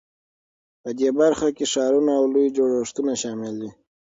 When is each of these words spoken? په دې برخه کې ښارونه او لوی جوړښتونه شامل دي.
په 0.81 0.89
دې 0.97 1.09
برخه 1.19 1.47
کې 1.57 1.65
ښارونه 1.71 2.11
او 2.19 2.25
لوی 2.33 2.47
جوړښتونه 2.57 3.13
شامل 3.21 3.53
دي. 3.61 3.71